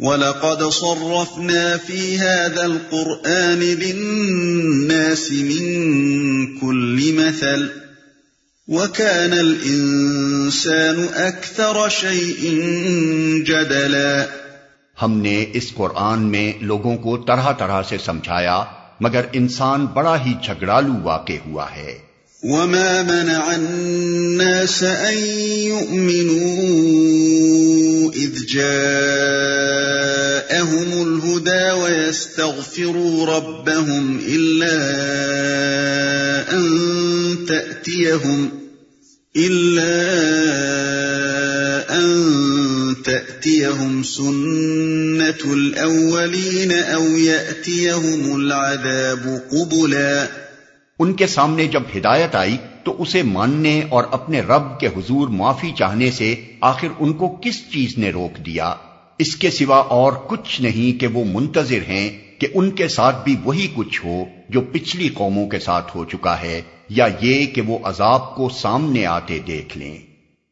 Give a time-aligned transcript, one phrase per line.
[0.00, 5.66] وَلَقَدْ صَرَّفْنَا فِي هَذَا الْقُرْآنِ لِلنَّاسِ مِنْ
[6.60, 7.66] كُلِّ مَثَلٍ
[8.68, 12.50] وَكَانَ الْإِنسَانُ أَكْثَرَ شَيْءٍ
[13.44, 14.24] جَدَلًا
[15.02, 18.64] ہم نے اس قرآن میں لوگوں کو طرح طرح سے سمجھایا
[19.00, 22.12] مگر انسان بڑا ہی جھگڑالو واقع ہوا ہے۔
[22.42, 25.18] وما منع الناس ان
[25.48, 26.52] يؤمنوا
[28.16, 28.46] اذ
[30.72, 34.76] جاءهم الهدى ويستغفروا ربهم الا
[36.52, 38.50] ان تاتيهم
[39.36, 39.94] الا
[41.98, 50.28] ان تاتيهم سنه الاولين او ياتيهم العذاب قبلا
[51.00, 55.70] ان کے سامنے جب ہدایت آئی تو اسے ماننے اور اپنے رب کے حضور معافی
[55.78, 58.74] چاہنے سے آخر ان کو کس چیز نے روک دیا؟
[59.18, 63.36] اس کے سوا اور کچھ نہیں کہ وہ منتظر ہیں کہ ان کے ساتھ بھی
[63.44, 67.78] وہی کچھ ہو جو پچھلی قوموں کے ساتھ ہو چکا ہے، یا یہ کہ وہ
[67.82, 69.98] عذاب کو سامنے آتے دیکھ لیں۔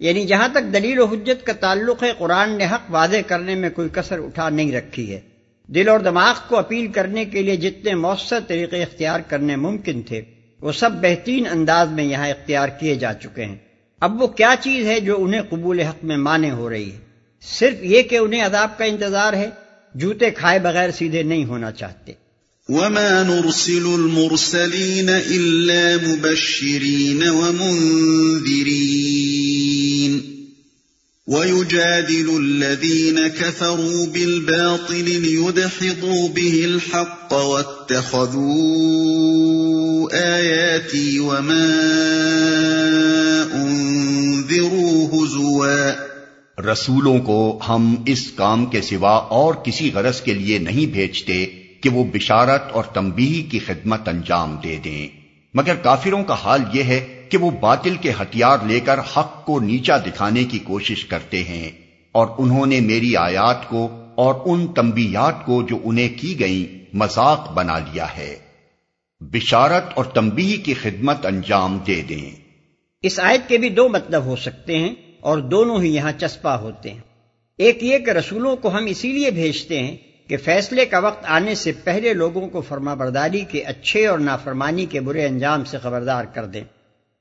[0.00, 3.70] یعنی جہاں تک دلیل و حجت کا تعلق ہے، قرآن نے حق واضح کرنے میں
[3.70, 5.20] کوئی کسر اٹھا نہیں رکھی ہے۔
[5.66, 10.22] دل اور دماغ کو اپیل کرنے کے لیے جتنے مؤثر طریقے اختیار کرنے ممکن تھے،
[10.60, 13.56] وہ سب بہترین انداز میں یہاں اختیار کیے جا چکے ہیں۔
[14.00, 17.11] اب وہ کیا چیز ہے جو انہیں قبول حق میں مانے ہو رہی ہے؟
[17.58, 19.50] صرف یہ کہ انہیں عذاب کا انتظار ہے،
[19.94, 22.12] جوتے کھائے بغیر سیدھے نہیں ہونا چاہتے۔
[22.68, 28.02] وما نرسل المرسلين إلا مبشرين ومنذرين
[31.26, 38.46] ويجادل الذين كفروا بالباطل ليدحضوا به الحق واتخذوا
[40.12, 41.68] آياتي وما
[43.54, 46.11] انذروا هزوا
[46.62, 51.46] رسولوں کو ہم اس کام کے سوا اور کسی غرض کے لیے نہیں بھیجتے
[51.80, 55.08] کہ وہ بشارت اور تنبیہ کی خدمت انجام دے دیں۔
[55.54, 59.60] مگر کافروں کا حال یہ ہے کہ وہ باطل کے ہتھیار لے کر حق کو
[59.60, 61.70] نیچا دکھانے کی کوشش کرتے ہیں
[62.12, 67.52] اور انہوں نے میری آیات کو اور ان تنبیات کو جو انہیں کی گئیں مذاق
[67.52, 68.36] بنا لیا ہے۔
[69.20, 72.30] بشارت اور تنبیہ کی خدمت انجام دے دیں۔
[73.02, 76.90] اس آیت کے بھی دو مطلب ہو سکتے ہیں۔ اور دونوں ہی یہاں چسپا ہوتے
[76.90, 77.00] ہیں۔
[77.58, 79.96] ایک یہ کہ رسولوں کو ہم اسی لیے بھیجتے ہیں
[80.28, 84.86] کہ فیصلے کا وقت آنے سے پہلے لوگوں کو فرما برداری کے اچھے اور نافرمانی
[84.86, 86.64] کے برے انجام سے خبردار کر دیں۔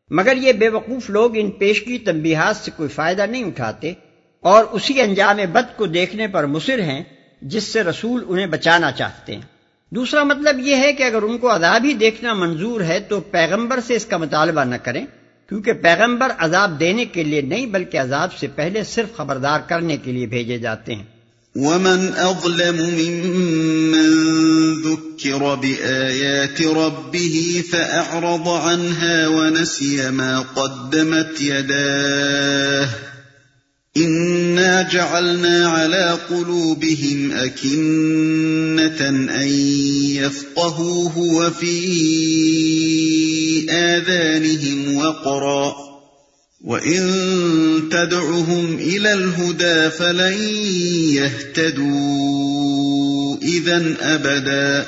[0.10, 3.94] مگر یہ بے وقوف لوگ ان پیشگی تنبیہات سے کوئی فائدہ نہیں اٹھاتے
[4.42, 7.04] اور اسی انجام بد کو دیکھنے پر مصر ہیں
[7.42, 9.42] جس سے رسول انہیں بچانا چاہتے ہیں۔
[9.90, 13.80] دوسرا مطلب یہ ہے کہ اگر ان کو عذاب ہی دیکھنا منظور ہے تو پیغمبر
[13.88, 15.06] سے اس کا مطالبہ نہ کریں۔
[15.52, 20.12] کیونکہ پیغمبر عذاب دینے کے لیے نہیں بلکہ عذاب سے پہلے صرف خبردار کرنے کے
[20.12, 21.04] لیے بھیجے جاتے ہیں۔
[21.56, 24.12] ومن اظلم ممن
[24.84, 32.90] ذكر بآيات ربه فأعرض عنها ونسي ما قدمت يداه
[33.98, 39.02] إنا جعلنا على قلوبهم أكنة
[39.36, 39.48] أن
[40.16, 43.01] يفقهوه وفي
[43.72, 45.92] آذانهم وقرا.
[46.62, 47.10] وَإِن
[47.92, 50.44] تَدْعُهُمْ إِلَى الْهُدَى فَلَن
[51.14, 51.86] يَهْتَدُوا
[53.44, 53.84] إِذًا
[54.16, 54.84] أَبَدًا.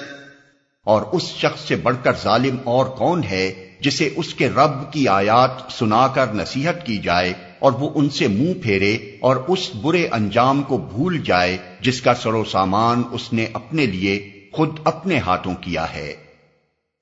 [0.83, 5.07] اور اس شخص سے بڑھ کر ظالم اور کون ہے جسے اس کے رب کی
[5.07, 10.07] آیات سنا کر نصیحت کی جائے اور وہ ان سے منہ پھیرے اور اس برے
[10.11, 15.55] انجام کو بھول جائے جس کا سرو سامان اس نے اپنے لیے خود اپنے ہاتھوں
[15.61, 16.22] کیا ہے؟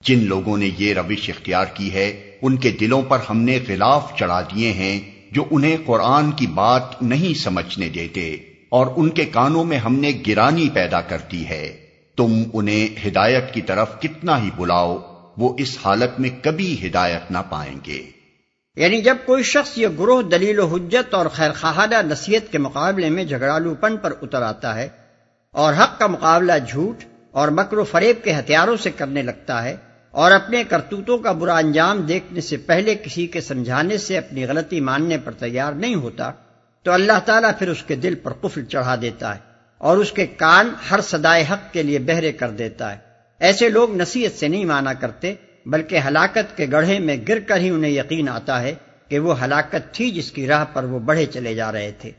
[0.04, 4.16] جن لوگوں نے یہ روش اختیار کی ہے، ان کے دلوں پر ہم نے غلاف
[4.20, 5.00] چڑھا دیے ہیں
[5.32, 8.32] جو انہیں قرآن کی بات نہیں سمجھنے دیتے،
[8.70, 11.78] اور ان کے کانوں میں ہم نے گرانی پیدا کر دی ہے۔
[12.18, 14.98] تم انہیں ہدایت کی طرف کتنا ہی بلاؤ،
[15.38, 18.02] وہ اس حالت میں کبھی ہدایت نہ پائیں گے۔
[18.76, 23.10] یعنی جب کوئی شخص یہ گروہ، دلیل و حجت اور خیر خواہدہ نصیحت کے مقابلے
[23.10, 24.88] میں جھگڑالو پن پر اتر آتا ہے
[25.54, 29.76] اور حق کا مقابلہ جھوٹ اور مکر و فریب کے ہتھیاروں سے کرنے لگتا ہے
[30.12, 34.80] اور اپنے کرتوتوں کا برا انجام دیکھنے سے پہلے کسی کے سمجھانے سے اپنی غلطی
[34.80, 36.32] ماننے پر تیار نہیں ہوتا،
[36.84, 39.40] تو اللہ تعالیٰ پھر اس کے دل پر قفل چڑھا دیتا ہے
[39.78, 42.98] اور اس کے کان ہر صدائے حق کے لیے بہرے کر دیتا ہے۔
[43.40, 45.34] ایسے لوگ نصیحت سے نہیں مانا کرتے،
[45.66, 48.74] بلکہ ہلاکت کے گڑھے میں گر کر ہی انہیں یقین آتا ہے
[49.08, 52.12] کہ وہ ہلاکت تھی جس کی راہ پر وہ بڑھے چلے جا رہے تھے۔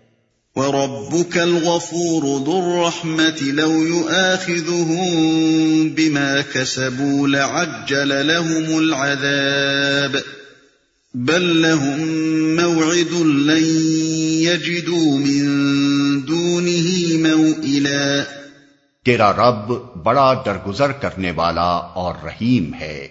[0.57, 5.09] وَرَبُّكَ الْغَفُورُ ذُو الرَّحْمَةِ لَوْ يُؤَاخِذُهُم
[5.89, 10.17] بِمَا كَسَبُوا لَعَجَّلَ لَهُمُ الْعَذَابَ.
[11.15, 12.01] بَل لَّهُم
[12.57, 13.65] مَّوْعِدٌ لَّن
[14.27, 15.47] يَجِدُوا مِن
[16.29, 18.23] دُونِهِ مَوْعِدًا
[19.05, 19.73] تیرا رب
[20.03, 23.09] بڑا درگزر کرنے والا اور رحیم ہے.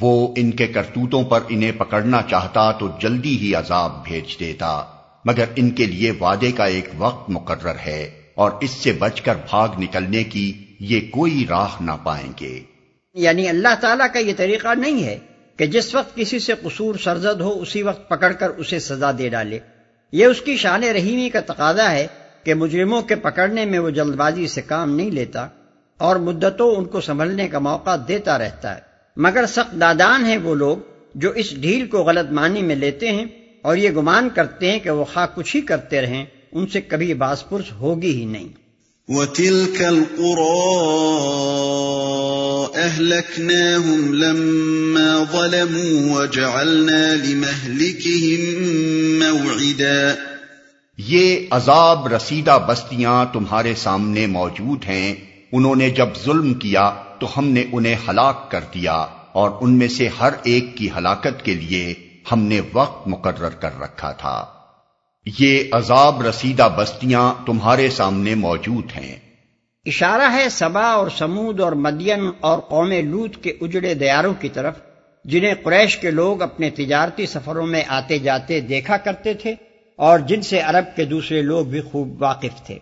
[0.00, 4.82] وہ ان کے کرتوتوں پر انہیں پکڑنا چاہتا تو جلدی ہی عذاب بھیج دیتا۔
[5.24, 9.34] مگر ان کے لیے وعدے کا ایک وقت مقرر ہے اور اس سے بچ کر
[9.34, 12.60] بھاگ نکلنے کی یہ کوئی راہ نہ پائیں گے۔
[13.14, 15.18] یعنی اللہ تعالیٰ کا یہ طریقہ نہیں ہے
[15.56, 19.28] کہ جس وقت کسی سے قصور سرزد ہو، اسی وقت پکڑ کر اسے سزا دے
[19.28, 19.58] ڈالے۔
[20.12, 22.06] یہ اس کی شان رحیمی کا تقاضا ہے
[22.44, 25.48] کہ مجرموں کے پکڑنے میں وہ جلد بازی سے کام نہیں لیتا
[25.98, 28.80] اور مدتوں ان کو سنبھلنے کا موقع دیتا رہتا ہے۔
[29.16, 30.76] مگر سخت دادان ہیں وہ لوگ
[31.14, 33.24] جو اس ڈھیل کو غلط معنی میں لیتے ہیں
[33.62, 37.14] اور یہ گمان کرتے ہیں کہ وہ خواہ کچھ ہی کرتے رہیں ان سے کبھی
[37.14, 38.48] باس پرس ہوگی ہی نہیں۔
[39.08, 41.20] وَتِلْكَ الْقُرَىٰ
[42.74, 48.42] أَهْلَكْنَاهُمْ لَمَّا ظَلَمُوا وَجَعَلْنَا لِمَهْلِكِهِمْ
[49.22, 50.14] مَوْعِدًا۔
[50.98, 55.14] یہ عذاب رسیدہ بستیاں تمہارے سامنے موجود ہیں۔
[55.52, 58.96] انہوں نے جب ظلم کیا تو ہم نے انہیں ہلاک کر دیا
[59.32, 61.94] اور ان میں سے ہر ایک کی ہلاکت کے لیے
[62.32, 64.46] ہم نے وقت مقرر کر رکھا تھا۔
[65.38, 69.16] یہ عذاب رسیدہ بستیاں تمہارے سامنے موجود ہیں۔
[69.86, 74.74] اشارہ ہے سبا اور سمود اور مدین اور قوم لوت کے اجڑے دیاروں کی طرف،
[75.24, 79.54] جنہیں قریش کے لوگ اپنے تجارتی سفروں میں آتے جاتے دیکھا کرتے تھے
[79.96, 82.78] اور جن سے عرب کے دوسرے لوگ بھی خوب واقف تھے۔